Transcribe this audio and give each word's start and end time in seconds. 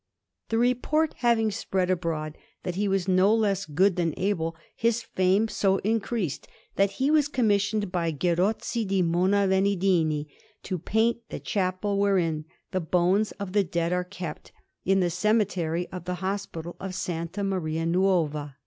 The 0.49 0.57
report 0.57 1.13
having 1.19 1.51
spread 1.51 1.91
abroad 1.91 2.35
that 2.63 2.73
he 2.73 2.87
was 2.87 3.07
no 3.07 3.35
less 3.35 3.67
good 3.67 3.97
than 3.97 4.15
able, 4.17 4.55
his 4.75 5.03
fame 5.03 5.47
so 5.47 5.77
increased 5.83 6.47
that 6.75 6.93
he 6.93 7.11
was 7.11 7.27
commissioned 7.27 7.91
by 7.91 8.11
Gerozzo 8.11 8.83
di 8.83 9.03
Monna 9.03 9.47
Venna 9.47 9.77
Dini 9.77 10.25
to 10.63 10.79
paint 10.79 11.19
the 11.29 11.39
chapel 11.39 11.99
wherein 11.99 12.45
the 12.71 12.81
bones 12.81 13.31
of 13.33 13.51
the 13.53 13.63
dead 13.63 13.93
are 13.93 14.03
kept, 14.03 14.51
in 14.85 15.01
the 15.01 15.11
cemetery 15.11 15.87
of 15.91 16.05
the 16.05 16.15
Hospital 16.15 16.75
of 16.79 16.89
S. 17.07 17.37
Maria 17.37 17.85
Nuova. 17.85 18.55